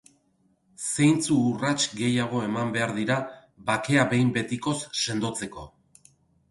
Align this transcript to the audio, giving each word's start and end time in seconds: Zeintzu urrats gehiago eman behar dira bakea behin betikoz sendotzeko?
Zeintzu 0.85 1.37
urrats 1.49 1.85
gehiago 1.99 2.41
eman 2.47 2.73
behar 2.79 2.95
dira 2.99 3.19
bakea 3.69 4.09
behin 4.17 4.35
betikoz 4.41 4.77
sendotzeko? 5.05 5.73